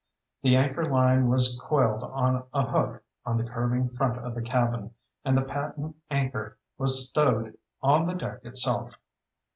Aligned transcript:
The 0.41 0.55
anchor 0.55 0.83
line 0.83 1.27
was 1.29 1.59
coiled 1.61 2.01
on 2.01 2.43
a 2.55 2.65
hook 2.65 3.03
on 3.23 3.37
the 3.37 3.43
curving 3.43 3.87
front 3.91 4.17
of 4.17 4.33
the 4.33 4.41
cabin, 4.41 4.95
and 5.23 5.37
the 5.37 5.43
patent 5.43 5.95
anchor 6.09 6.57
was 6.75 7.07
stowed 7.07 7.55
on 7.83 8.07
the 8.07 8.15
deck 8.15 8.39
itself. 8.43 8.95